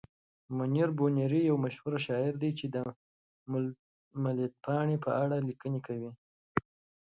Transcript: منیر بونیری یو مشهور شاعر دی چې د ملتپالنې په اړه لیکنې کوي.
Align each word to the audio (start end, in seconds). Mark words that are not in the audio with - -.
منیر 0.57 0.89
بونیری 0.97 1.41
یو 1.49 1.57
مشهور 1.65 1.93
شاعر 2.05 2.33
دی 2.41 2.51
چې 2.59 2.65
د 2.75 2.75
ملتپالنې 4.23 4.97
په 5.05 5.11
اړه 5.23 5.37
لیکنې 5.47 5.79
کوي. 5.87 6.11